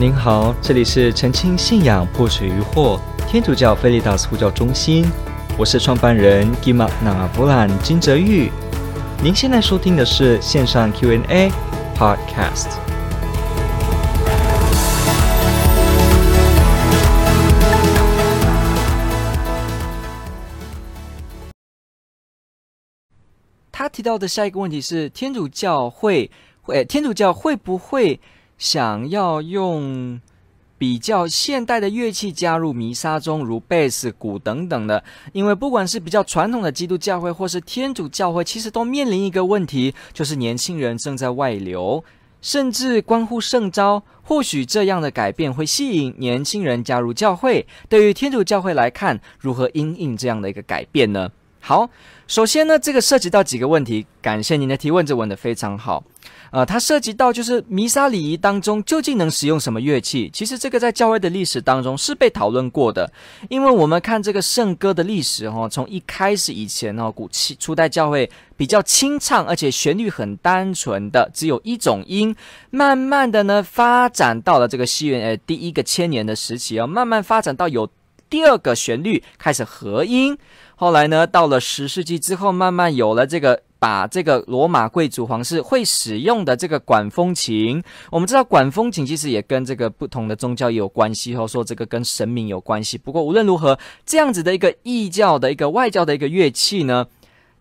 [0.00, 2.98] 您好，这里是澄清信仰破除疑惑
[3.28, 5.04] 天主教菲利达斯呼叫中心，
[5.58, 8.50] 我是创办人吉玛纳布兰金泽玉。
[9.22, 11.52] 您现在收听的是线上 Q&A
[11.94, 12.78] Podcast。
[23.70, 26.30] 他提到的下一个问题是：天主教会
[26.62, 28.18] 会天主教会不会？
[28.60, 30.20] 想要用
[30.76, 35.02] 比较现代的乐器加入弥撒中，如贝斯、鼓等等的，
[35.32, 42.04] 因为不管是比较传统的基督教会或是天主教会，其实都面临一个问题，就是年轻人正在外流，
[42.42, 44.02] 甚至关乎圣召。
[44.22, 47.66] 或许这样的改变会吸引年轻人加入教会。
[47.88, 51.30] 对于天主教会来看，如何因应这样的一个改变呢？
[51.62, 51.90] 好，
[52.30, 54.06] 首先呢，这个涉及到几个问题。
[54.22, 56.04] 感谢您的提问，这问得非常好。
[56.52, 60.30] 呃，它涉及到就是弥撒礼仪当中究竟能使用什么乐器？
[60.32, 63.12] 其实这个在教会的历史当中是被讨论过的，
[63.48, 72.32] 因为我们看这个圣歌的历史哈、从一开始以前哦，古期初代教会比较清唱，而且旋律很单纯的，只有一种音，
[72.70, 77.90] 慢慢的呢发展到了这个西元呃第一个千年的时期哦，慢慢发展到有
[78.28, 80.38] 第二个旋律开始合音，
[80.80, 83.60] 后来呢到了十世纪之后，慢慢有了这个。
[83.80, 92.98] 把这个罗马贵族皇室会使用的这个管风琴，我们知道管风琴其实也跟这个不同的宗教也有关系，或说这个跟神明有关系。
[92.98, 97.06] 不过无论如何，这样子的一个异教的一个外教的一个乐器呢，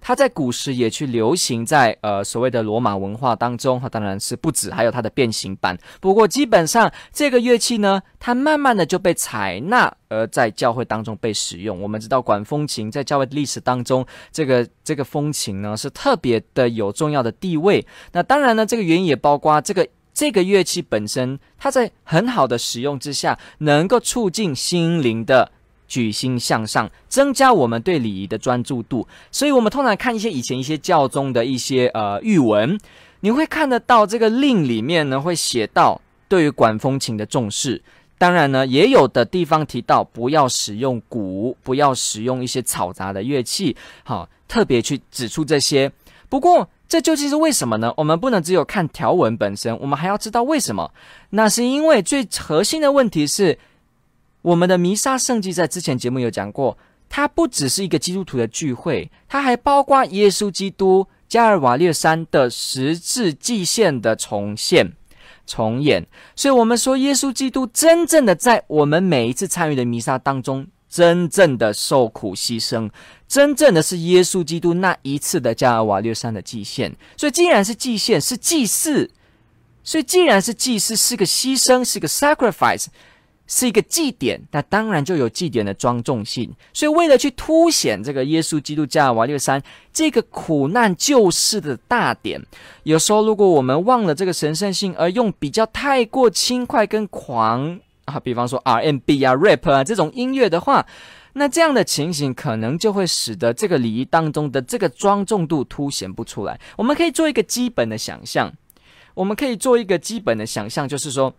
[0.02, 5.78] 它在古时也去流行在呃所谓的罗马文化当中，它当然是不止，还有它的变形版。
[6.00, 11.82] 不过基本上这个乐器呢，它慢慢的就被采纳，而在教会当中被使用。
[11.82, 17.86] 我们知道管风琴在教会历史当中，这个这个风琴呢是特别的有重要的地位。
[18.14, 25.52] 那当然呢，这个原因也包括这个这个乐器本身，它在很好的使用之下，能够促进心灵的。
[25.90, 29.06] 举心向上，增加我们对礼仪的专注度。
[29.32, 32.80] 所以，我们通常看一些以前一些教宗的一些呃諭文，
[33.22, 36.00] 你会看得到这个令里面呢会写到
[36.30, 37.82] 对于管风琴的重视。
[38.18, 43.76] 当然呢，也有的地方提到不要使用鼓，不要使用一些嘈杂的乐器。
[44.04, 45.92] 好，特别去指出这些。
[46.30, 47.92] 不过，这究竟是为什么呢？
[47.98, 50.92] 我们不能只有看条文本身，我们还要知道为什么。
[51.32, 53.58] 那是因为最核心的问题是。
[54.42, 56.78] 我们的弥撒圣祭在之前节目有讲过，
[57.10, 64.94] 它不只是一个基督徒的聚会，它还包括耶稣基督加尔瓦略山的十字祭献的重现、
[65.46, 66.08] 重演。
[66.36, 72.90] 所以，我们说耶稣基督真正的在我们每一次参与的弥撒当中，真正的受苦牺牲，
[73.28, 76.96] 真正的是耶稣基督那一次的加尔瓦略山的祭献。
[77.18, 79.12] 所以，既然是祭献，是祭祀，
[79.84, 82.86] 所以既然是祭祀，是个牺牲，是个 sacrifice。
[83.52, 86.50] 是一个祭典，那当然就有祭典的庄重性。
[86.72, 89.60] 所以，为了去凸显这个耶稣基督加尔瓦略山
[89.92, 92.40] 这个苦难救世的大典，
[92.84, 100.86] 有时候如果我们忘了这个神圣性，而用比较太过轻快跟狂啊，比方说 R&B 啊、rap 啊这种音乐的话，
[101.34, 106.60] 那这样的情形可能就会使得这个礼仪当中的这个庄重度凸显不出来。
[106.78, 108.54] 我们可以做一个基本的想象，
[109.16, 111.34] 我们可以做一个基本的想象，就是说。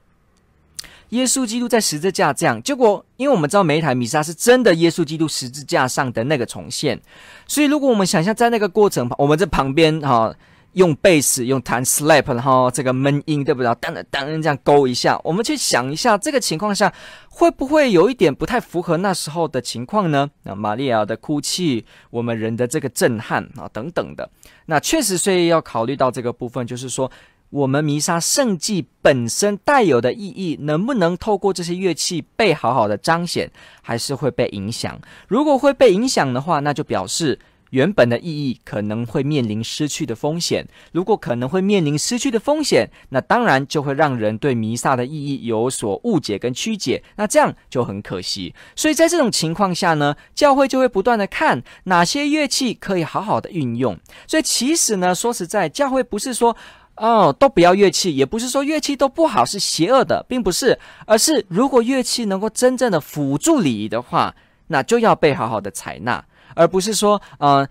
[1.11, 7.01] 耶稣基督在十字架这样，结果因为我们知道每一台弥撒是真的耶稣基督十字架上的那个重现，
[7.47, 10.33] 所以如果我们想象在那个过程，我们在旁边哈、
[10.75, 13.75] 用贝斯用弹 slap，然后这个闷音对不对？
[13.81, 16.93] 当当这样勾一下，我们去想一下这个情况下
[17.29, 20.31] 会不会有一点不太符合那时候的情况呢？
[20.45, 24.31] 那玛利亚的哭泣，我们人的这个震撼啊等等的，
[24.67, 27.11] 那确实所以要考虑到这个部分，就是说。
[27.51, 33.51] 我们弥撒圣祭本身带有的意义，能不能透过这些乐器被好好的彰显，
[33.83, 34.99] 还是会被影响？
[35.27, 37.41] 如果会被影响的话，那就表示
[37.71, 40.65] 原本的意义可能会面临失去的风险。
[40.93, 47.03] 如果可能会面临失去的风险，那当然就会让人对弥撒的意义有所误解跟曲解。
[47.17, 48.55] 那这样就很可惜。
[48.77, 53.99] 所以在这种情况下呢，教会就会不断的看哪些乐器可以好好的运用。
[54.29, 56.57] 所以其实呢，说实在，教会不是说。
[57.01, 64.35] 哦，都不要乐器，也不是说乐器都不好，是邪恶的，并不是，而是如果乐器能够真正的辅助礼仪的话，
[64.67, 66.23] 那就要被好好的采纳，
[66.55, 67.67] 而不是说，呃，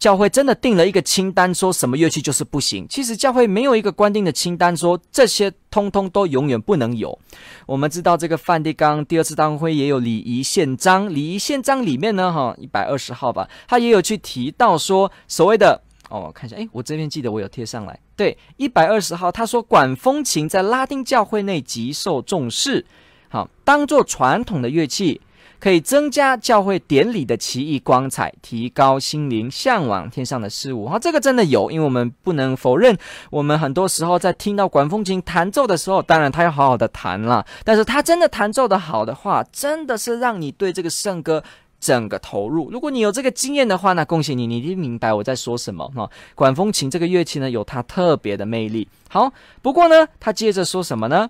[0.00, 2.84] 教会真的定了一个清单，说什么乐器就是不行。
[2.90, 7.16] 其实教会没有一个官定的清单，说这些通通都永远不能有。
[7.66, 15.80] 我们知道这个梵蒂冈第二次大公会也有礼仪宪章，礼仪宪章里面呢，哈，一百二十号吧，他也有去提到说所谓的。
[16.12, 17.98] 哦，我看一下，诶，我这边记得我有贴上来。
[18.14, 22.84] 对，一百二十号，他说管风琴在拉丁教会内极受重视，
[23.28, 25.20] 好，当做传统的乐器。
[25.58, 30.88] 可以增加教会典礼的奇异光彩，提高心灵向往天上的事物。
[30.88, 32.98] 哈，这个真的有，因为我们不能否认，
[33.30, 41.44] 我们很多时候在听到管风琴弹奏的时候，当然他要好好的弹了，但是他真的弹奏的好的话，真的是让你对这个圣歌
[41.82, 42.70] 整个投入。
[42.70, 45.84] 如果你有这个经验的话，那恭喜你，你一定明白我在说什么。
[45.88, 48.86] 哈，管风琴这个乐器呢，有它特别的魅力。
[49.10, 51.28] 好，不过呢，他接着说什么呢？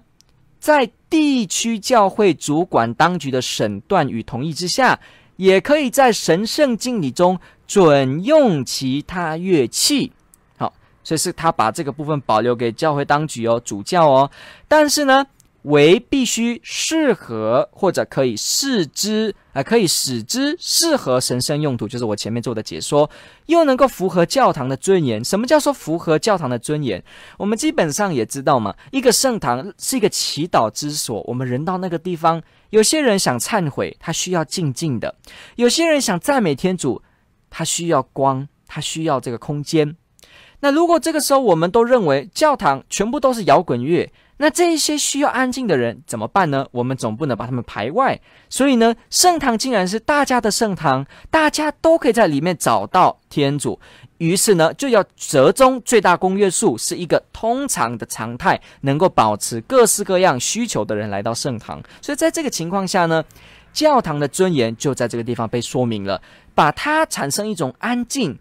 [0.60, 5.00] 在地区教会主管当局的审断与同意之下，
[5.36, 10.12] 也可以在神圣敬礼中准用其他乐器。
[10.58, 10.72] 好，
[11.02, 14.30] 所以是他把这个部分保留给教会当局哦，主教哦。
[14.68, 15.26] 但是呢，
[15.62, 23.08] 为必须适合或者可以使之，啊，可以使之适合神圣用途，就是我前面做的解说，
[23.46, 25.24] 又能够符合教堂的尊严。
[25.24, 27.02] 什么叫做符合教堂的尊严？
[27.38, 31.22] 我们基本上也知道嘛，一个圣堂是一个祈祷之所。
[31.28, 35.14] 我们人到那个地方，有些人想忏悔，他需要静静的；
[35.54, 37.00] 有些人想赞美天主，
[37.50, 39.96] 他需要光，他需要这个空间。
[40.60, 46.66] 那如果这个时候我们都认为教堂全部都是摇滚乐，那这一些需要安静的人怎么办呢？
[46.72, 48.20] 我们总不能把他们排外。
[48.48, 53.78] 所以呢，圣堂竟然是大家的圣堂，大家都可以在里面找到天主。
[54.18, 61.82] 于是呢，就要折中最大公约数，是一个通常的常态，能够保持各式各样需求的人来到圣堂。
[62.00, 63.24] 所以在这个情况下呢，
[63.72, 66.20] 教堂的尊严就在这个地方被说明了，
[66.54, 68.38] 把它产生一种安静、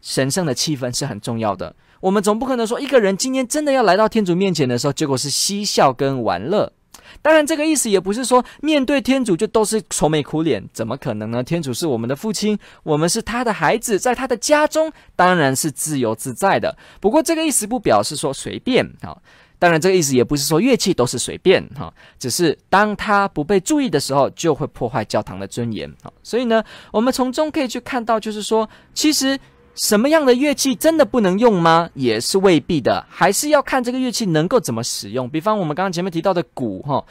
[0.00, 1.74] 神圣的气氛是很重要的。
[2.02, 6.72] 我们总不可能说一个人今天真的要来到天主面前的时候，结果是嬉笑跟玩乐。
[7.20, 11.44] 当然，这个意思也不是说面对天主就都是愁眉苦脸，怎么可能呢？
[11.44, 16.76] 天主是我们的父亲，我们是他的孩子，在他的家中当然是自由自在的。
[17.00, 19.16] 不过，这个意思不表示说随便啊。
[19.60, 25.88] 当然，这个意思也不是说乐器都是随便哈，只是当他不被注意的时候，就会破坏教堂的尊严。
[26.24, 29.38] 所以呢，我们从中可以去看到，就是说，其实。
[29.74, 31.88] 什么样的乐器真的不能用吗？
[31.94, 35.28] 也是未必的，还是要看这个乐器能够怎么使用。
[35.28, 37.02] 比方我们刚刚前面提到的鼓，哈，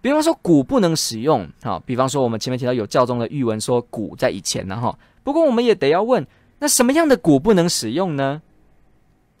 [0.00, 4.98] 比方说鼓不能使用，哈，比方说我们前面提到有教宗的諭文说鼓在以前呢，哈。
[5.22, 6.26] 不过我们也得要问，
[6.58, 8.40] 那什么样的鼓不能使用呢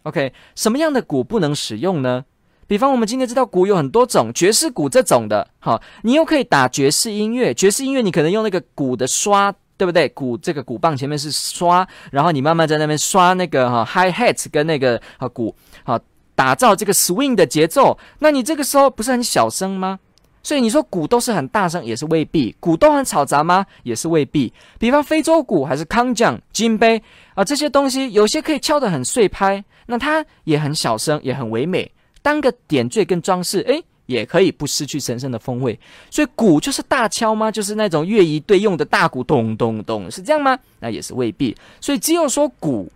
[0.02, 2.24] ？OK，什么样的鼓不能使用呢？
[2.66, 9.54] 比方我们今天知道鼓有很多种，爵士鼓这种的，哈，你又可以打爵士音乐，爵士音乐你可能用那个鼓的刷。
[9.76, 10.08] 对不对？
[10.10, 15.98] 鼓这个鼓棒前面是刷，然后你慢慢在那边刷那个哈 high hat 跟那个啊鼓，好
[16.34, 17.98] 打造这个 swing 的节奏。
[18.18, 19.98] 那你这个时候不是很小声吗？
[20.42, 23.66] 所以你说鼓都是很大声，也是未必；鼓都很嘈杂吗？
[23.82, 24.52] 也是未必。
[24.78, 27.02] 比方非洲鼓还是康将、金杯
[27.34, 31.90] 啊这些东西，有些可以敲得很碎拍，那它也很小声，也很唯美，
[32.22, 33.82] 当个点缀跟装饰，诶。
[34.06, 35.78] 也可以不失去神圣的风味，
[36.10, 37.50] 所以鼓就是大敲吗？
[37.50, 40.58] 就是那种乐仪队用的大鼓，咚咚咚，是这样吗？
[40.80, 41.54] 那也是未必。
[41.80, 42.90] 所以只有说鼓，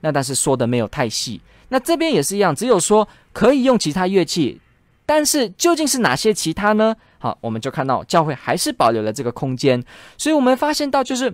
[0.00, 1.40] 那但是说的没有太细。
[1.68, 4.60] 那这边也是一样，只有说可以用其他乐器，
[5.06, 6.96] 但是究竟是哪些其他呢？
[7.20, 9.82] 好，我们就看到教会还是保留了这个空间。
[10.18, 11.32] 所以我们发现到，就是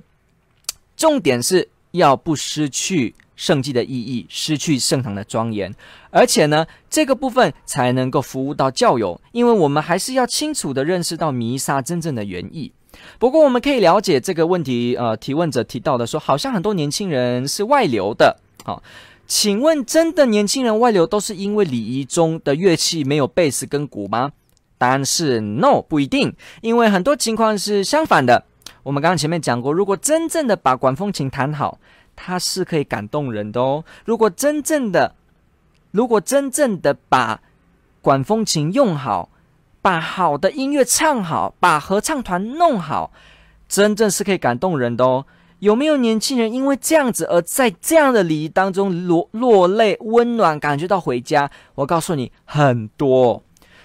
[0.94, 3.14] 重点是要不失去。
[3.37, 5.73] 圣祭的意义，失去圣堂的庄严，
[6.11, 12.73] 而且呢，这个部分才能够服务到教友，因为我们还是要清楚地认识到弥撒真正的原意。
[13.19, 18.38] 不过，我们可以了解这个问题，呃，提问者提到的说，好像很多年轻人是外流的。
[18.64, 18.83] 好，
[19.26, 24.33] 请问，真的年轻人外流都是因为礼仪中的乐器没有贝斯跟鼓吗？
[24.78, 28.45] 答案是 no，不一定，因为很多情况是相反的。
[28.83, 31.78] 我们刚刚前面讲过，如果真正的把管风琴弹好。
[32.16, 33.85] 它是可以感动人的哦。
[34.04, 35.14] 如果真正的，
[35.92, 37.40] 如果真正的把
[38.00, 39.28] 管风琴用好，
[39.82, 43.12] 把好的音乐唱好，把合唱团弄好，
[43.68, 45.26] 真正是可以感动人的哦。
[45.61, 51.50] 有没有年轻人因为这样子而在这样的礼仪当中落落泪、温暖，感觉到回家？
[51.76, 53.42] 我告诉你，很多。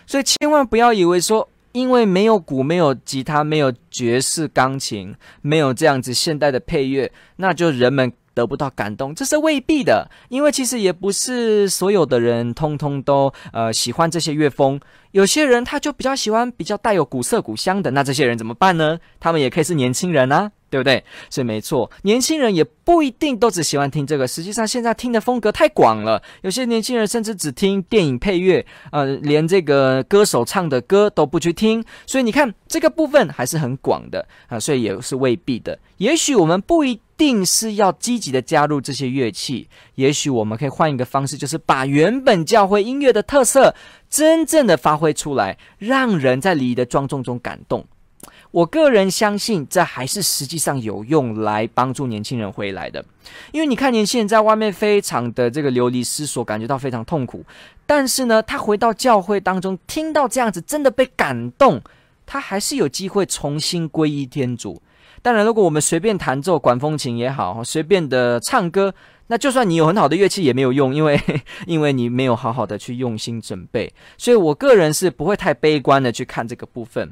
[0.07, 1.47] 所以千万不要以为说。
[1.73, 8.11] 因为没有鼓，没有吉他，没有爵士钢琴，没有这样子现代的配乐，那就人们
[8.41, 10.09] 得不到感动，这是未必的。
[10.29, 14.79] 因为其实也不是所有的人通通都呃喜欢这些乐风，
[15.11, 18.99] 有些人他就比较喜欢比较带有古色古香的，那这些人怎么办呢？
[19.19, 20.51] 他们也可以是年轻人啊。
[20.71, 21.03] 对不对？
[21.29, 24.25] 所以没错，年轻人也不一定都只喜欢听这个。
[24.25, 26.23] 实际上，现在听的风格太广了。
[26.43, 31.83] 有些年轻人甚至只听电影配乐，呃，连这个歌手唱的歌都不去听。
[32.07, 35.77] 所以你看，这个部分还是很广的啊，所以也是未必的。
[35.97, 39.67] 也许我们不一定是要积极的加入这些乐器。
[39.93, 43.75] 也许我们可以换一个方式，就是把原本教会音乐的特色
[44.09, 47.85] 真正的发挥出来，让人在礼仪的庄重中感动。
[48.49, 53.05] 我个人相信，这还是实际上有用来帮助年轻人回来的。
[53.51, 57.45] 因为你看，年轻人在外面非常的这个流离失所，感觉到非常痛苦。
[57.85, 61.79] 但是呢，他回到教会当中，听到这样子，真的被感动，
[62.25, 64.81] 他还是有机会重新皈依天主。
[65.21, 68.93] 当然，如果我们随便弹奏管风琴也好，随便的唱歌，
[69.27, 71.19] 那就算你有很好的乐器也没有用，因为
[71.67, 73.93] 因为你没有好好的去用心准备。
[74.17, 77.11] 所以我个人是不会太悲观的去看这个部分。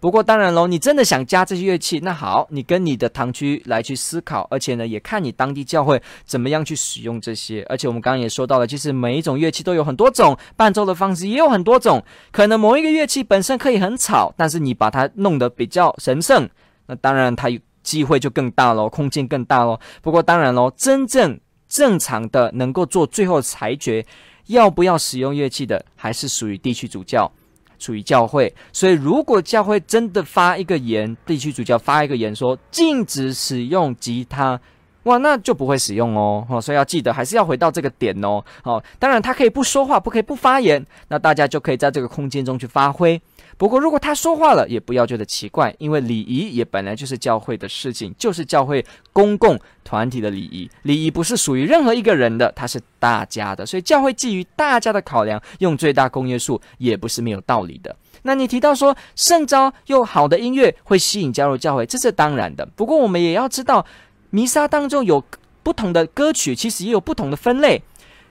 [0.00, 7.64] 不过当然喽，你真的想加这些乐器，那好，你跟你的堂区来去思考，而且呢，也看你当地教会怎么样去使用这些。
[7.70, 12.02] 而且我们刚刚也说到了，其实每一种乐器都有很多种，伴奏的方式也有很多种。
[12.32, 16.46] 可能某一个乐器本身可以很吵，但是你把它弄得比较神圣，
[16.86, 17.48] 那当然它
[17.82, 19.78] 机会就更大喽，空间更大喽。
[20.02, 21.38] 不过当然喽，真正
[21.68, 24.04] 正常的能够做最后裁决，
[24.46, 27.30] 要不要使用乐器的，还是属于地区主教。
[27.76, 34.58] 属于教会，所以如果教会真的发一个言，地区主教发一个言说禁止使用吉他，
[35.02, 36.46] 哇，那就不会使用哦。
[36.48, 38.42] 哦，所以要记得还是要回到这个点哦。
[38.62, 43.20] 哦，当然他可以不说话，不可以不发言，那大家就可以在这个空间中去发挥。
[43.56, 50.68] 不过，如果他说话了，也不要觉得奇怪，因为礼仪也本来就是教会的事情，就是教会公共团体的礼仪。
[50.82, 57.94] 礼仪不是属于任何一个人的，它是大家的，所以教会基于大家的考量，用最大公约数也不是没有道理的。
[58.22, 62.66] 那你提到说圣召用好的音乐会吸引加入教会，这是当然的。
[62.74, 63.84] 不过我们也要知道，
[64.30, 65.22] 弥撒当中有
[65.62, 67.82] 不同的歌曲，其实也有不同的分类。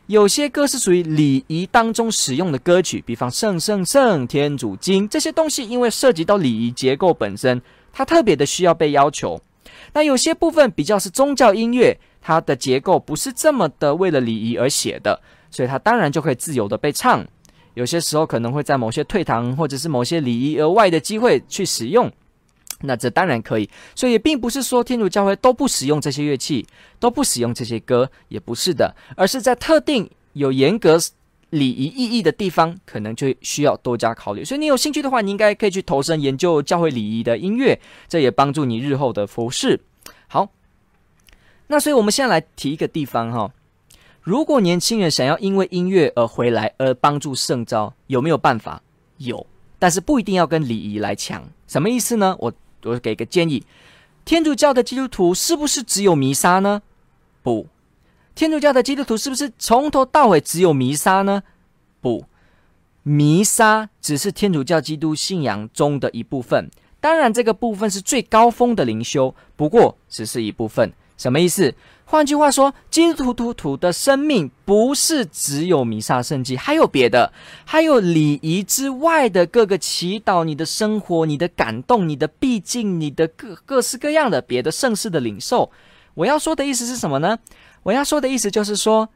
[0.07, 7.61] 有些歌是属于礼仪当中使用的歌曲，比方《圣圣圣天主经》这些东西，因为涉及到礼仪结构本身，
[7.93, 9.41] 它特别的需要被要求。
[9.93, 17.25] 那有些部分比较是宗教音乐，它的结构不是这么的为了礼仪而写的，所以它当然就可以自由的被唱。
[17.73, 22.11] 有些时候可能会在某些退堂或者是某些礼仪额外的机会去使用。
[22.85, 26.67] 那这当然可以，所以也并不是说天主教会都不使用这些乐器，
[26.99, 30.99] 都不使用这些歌，也不是的，而是在特定有严格
[31.49, 34.43] 礼仪意义的地方，可能就需要多加考虑。
[34.43, 39.79] 所以你有兴趣的话，你应该可以去投身研究教会礼仪的音乐，这也帮助你日后的服事。
[40.27, 40.49] 好，
[41.67, 43.51] 那所以我们现在来提一个地方哈，
[44.21, 48.81] 如果年轻人想要因为音乐而回来，而帮助圣召，有没有办法？
[49.19, 49.45] 有，
[49.79, 51.41] 但是不一定要跟礼仪来抢。
[51.67, 52.35] 什么意思呢？
[52.39, 52.51] 我。
[52.83, 53.63] 我给个建议，
[54.25, 56.81] 天主教的基督徒是不是只有弥撒呢？
[57.41, 57.67] 不，
[58.35, 61.43] 天主教的基督徒是不是从头到尾只有弥撒呢？
[62.01, 62.25] 不，
[63.03, 70.91] 弥撒只是天主教基督信仰中的一部分，当然这个部分是最高峰的灵修，不过只是一部分。
[71.17, 71.73] 什么意思？
[72.05, 77.33] 换句话说，基督徒徒的生命不是只有弥撒圣祭，还有别的，
[77.65, 85.71] 还有礼仪之外的各个祈祷、你的生活、你的感动、你的毕竟、你的各各式各样的别的圣事的领受。
[86.13, 87.39] 我要说的意思是什么呢？
[87.81, 89.09] 我要说的意思就是说，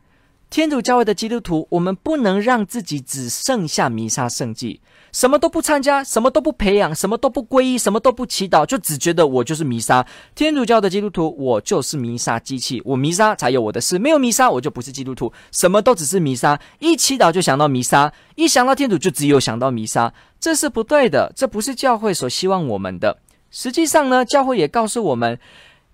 [0.49, 4.81] 天主教会的基督徒，我们不能让自己只剩下弥撒圣祭。
[5.11, 10.05] 什么都不参加，什么都不培养，什么都不皈依，什么都不祈祷，就只觉得我就是弥撒。
[10.35, 15.31] 天主教的基督徒，我就是弥撒机器，我弥撒才有我的事，没有弥撒我就不是基督徒。
[15.51, 23.19] 什么都只是弥撒，一祈祷就想到弥撒，一想到天主就只有想到弥撒，这是不对的，这不是教会所希望我们的。
[23.49, 25.39] 实际上呢，教会也告诉我们，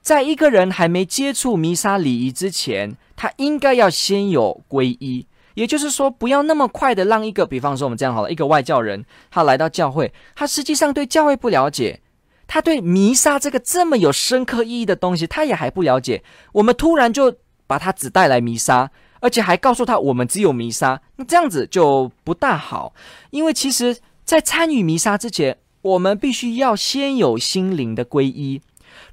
[0.03, 5.25] 在一个人还没接触弥撒礼仪之前，他应该要先有皈依。
[5.53, 12.01] 也就是说，不要那么快的让一个，比方说我们这样好了，一个外教人，他来到教会，他实际上对教会不了解，
[12.47, 16.21] 他对弥撒这个这么有深刻意义的东西，他也还不了解。
[16.51, 17.33] 我们突然就
[17.65, 18.91] 把他只带来弥撒，
[19.21, 22.93] 而且还告诉他我们只有弥撒，那这样子就不大好。
[23.29, 23.95] 因为其实，
[24.25, 28.61] 在参与弥撒之前，我们必须要先有心灵的皈依。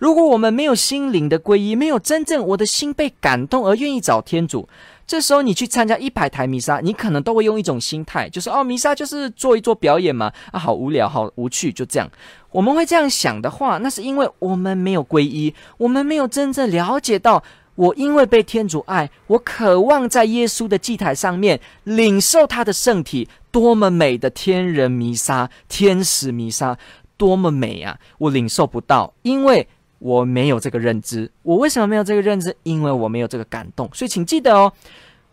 [0.00, 4.66] 如果我们没有心灵的皈依，没有真正我的心被感动而愿意找天主。
[5.06, 12.10] 这时候你去参加一百台弥撒，你可能都会用一种心态，就是哦，弥撒就是做一做表演嘛，啊，好无聊，好无趣，就这样。
[12.50, 17.42] 我们会这样想的话，那是因为我们没有皈依，我们没有真正了解到，
[17.74, 26.78] 我因为被天主爱，我渴望在耶稣的祭台上面领受他的圣体，多么美的天人弥撒，天使弥撒，
[27.18, 27.98] 多么美啊！
[28.16, 29.68] 我领受不到，因为。
[30.00, 32.56] 我没有这个认知，我为什么没有这个认知？
[32.64, 33.88] 因为我没有这个感动。
[33.94, 34.72] 所以请记得哦，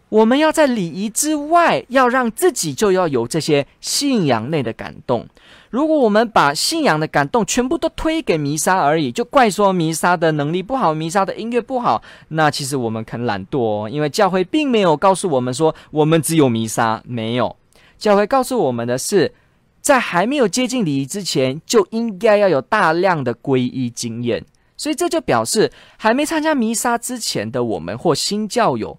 [0.09, 5.25] 我们要在礼仪之外，要让自己就要有这些信仰内的感动。
[5.69, 17.55] 如果我们把信仰的感动全部都推给弥撒而已，就怪说弥撒的能力不好，弥撒的音乐不好，那其实我们很懒惰哦，因为教会并没有告诉我们说我们只有弥撒，没有。
[17.97, 19.33] 教会告诉我们的是，
[19.81, 24.45] 在还没有接近礼仪之前，就应该要有大量的皈依经验。
[24.77, 28.98] 所以这就表示，还没参加弥撒之前的我们或新教友。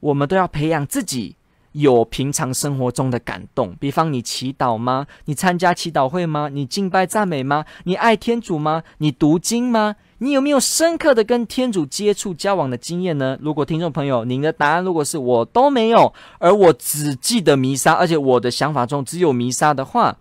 [0.00, 1.36] 我们都要培养自己
[1.70, 5.06] 有平常生活中的感动，比方你祈祷吗？
[5.26, 6.48] 你参加祈祷会吗？
[6.52, 7.64] 你敬拜赞美吗？
[7.84, 8.82] 你爱天主吗？
[8.98, 9.94] 你读经吗？
[10.18, 13.38] 你有没有深刻的跟天主接触交往的经验呢？
[13.40, 20.16] 如果听众朋友您的答案如果是我都没有，而我只记得弥撒，而且我的想法中只有弥撒的话，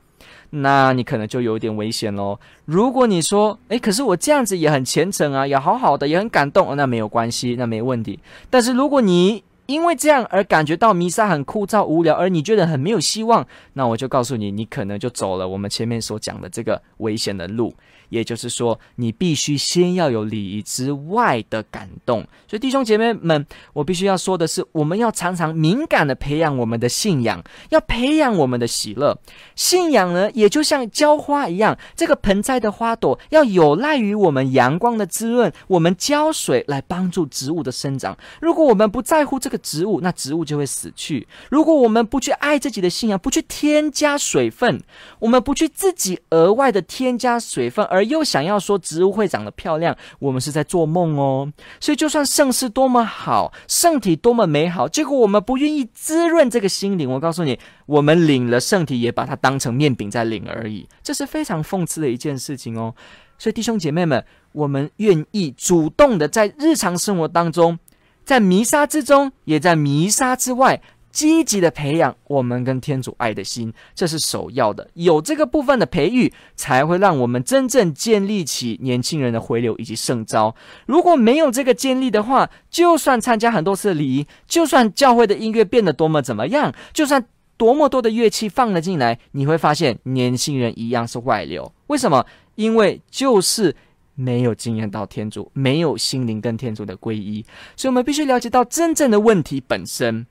[0.51, 2.37] 那你可能就有点危险喽。
[2.65, 8.19] 如果你说，诶，可是我这样子也很虔诚啊，也好好的，也很感动，那没有关系，那没问题。
[8.49, 17.73] 但是如果你因为这样而感觉到弥撒很枯燥无聊，而你觉得很没有希望，那我就告诉你，你可能就走了我们前面所讲的这个危险的路。
[18.09, 22.19] 也就是说，你必须先要有礼仪之外的感动。
[22.45, 29.17] 所以弟兄姐妹们，我必须要说的是，我们要常常敏感地培养我们的信仰，要培养我们的喜乐。
[29.55, 38.17] 信仰呢，也就像浇花一样，这个盆栽的花朵要有赖于我们阳光的滋润，我们浇水来帮助植物的生长。
[38.41, 41.27] 如果我们不在乎这个植物，那植物就会死去。
[41.49, 44.81] 如果我们不去爱自己的信仰，不去添加水分，
[45.19, 51.51] 我们不去自己额外的添加水分，而又想要说植物会长得漂亮，我们是在做梦哦。
[51.79, 62.93] 所以，就算圣事多么好，圣体多么美好，结果我们不愿意滋润这个心灵，我告诉你，我们领了圣体，也把它当成面饼在领而已，这是非常讽刺的一件事情哦。
[63.37, 67.79] 所以，弟兄姐妹们，我们愿意主动的在日常生活当中，
[68.23, 70.81] 在弥撒之中，也在弥撒之外。
[71.11, 74.89] 积极的培养我们跟天主爱的心，这是首要的。
[74.93, 80.55] 有这个部分的培育，才会让我们真正建立起年轻人的回流以及圣招。
[80.85, 87.25] 如果没有这个建立的话，就算参加很多次礼仪，就算教会的音乐变得多么怎么样，就算
[87.57, 91.69] 多么多的乐器放了进来，你会发现年轻人一样是外流。
[91.87, 92.25] 为什么？
[92.55, 93.75] 因为就是
[94.15, 97.45] 没有经验到天主，没有心灵跟天主的皈依。
[97.75, 100.25] 所以我们必须了解到真正的问题本身。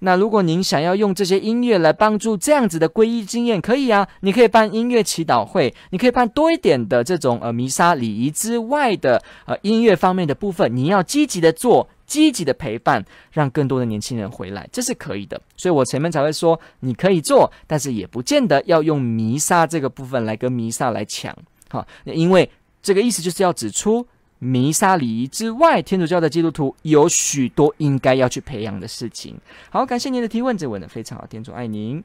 [0.00, 15.40] 那如果您想要用这些音乐来帮助这样子的皈依经验，可以啊，你可以办音乐祈祷会，你可以办多一点的这种呃弥撒礼仪之外的呃音乐方面的部分，你要积极的做，积极的陪伴，让更多的年轻人回来，这是可以的。
[15.56, 21.34] 所以我前面才会说你可以做，但是也不见得要用弥撒这个部分来跟弥撒来抢，
[21.70, 22.50] 好，因为
[22.86, 24.06] 这个意思就是要指出。
[24.38, 29.34] 弥撒礼仪之外，天主教的基督徒有许多应该要去培养的事情。
[29.70, 32.04] 好，感谢您的提问，这问的非常好，天主爱您。